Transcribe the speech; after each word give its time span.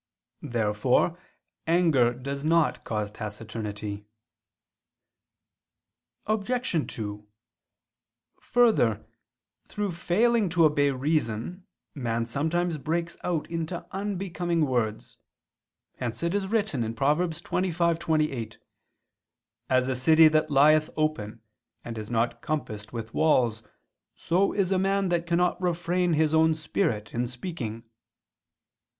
'"Therefore 0.57 1.15
anger 1.67 2.11
does 2.11 2.43
not 2.43 2.83
cause 2.83 3.11
taciturnity. 3.11 4.07
Obj. 6.25 6.87
2: 6.91 7.27
Further, 8.39 9.05
through 9.67 9.91
failing 9.91 10.49
to 10.49 10.65
obey 10.65 10.89
reason, 10.89 11.67
man 11.93 12.25
sometimes 12.25 12.79
breaks 12.79 13.15
out 13.23 13.47
into 13.47 13.85
unbecoming 13.91 14.65
words: 14.65 15.19
hence 15.97 16.23
it 16.23 16.33
is 16.33 16.47
written 16.47 16.81
(Prov. 16.95 17.19
25:28): 17.19 18.57
"As 19.69 19.87
a 19.87 19.95
city 19.95 20.27
that 20.29 20.49
lieth 20.49 20.89
open 20.97 21.43
and 21.85 21.95
is 21.99 22.09
not 22.09 22.41
compassed 22.41 22.91
with 22.91 23.13
walls, 23.13 23.61
so 24.15 24.51
is 24.51 24.71
a 24.71 24.79
man 24.79 25.09
that 25.09 25.27
cannot 25.27 25.61
refrain 25.61 26.13
his 26.13 26.33
own 26.33 26.55
spirit 26.55 27.13
in 27.13 27.27
speaking." 27.27 27.83